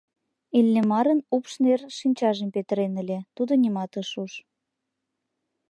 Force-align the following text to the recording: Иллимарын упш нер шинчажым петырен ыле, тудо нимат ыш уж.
Иллимарын 0.57 1.19
упш 1.35 1.51
нер 1.63 1.81
шинчажым 1.97 2.49
петырен 2.55 2.93
ыле, 3.03 3.17
тудо 3.35 3.51
нимат 3.63 3.93
ыш 4.01 4.09
уж. 4.23 4.33